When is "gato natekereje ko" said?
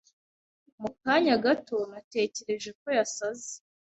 1.45-2.87